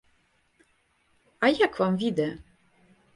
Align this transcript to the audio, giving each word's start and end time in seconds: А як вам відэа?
А 1.47 1.49
як 1.65 1.73
вам 1.83 1.93
відэа? 2.05 2.33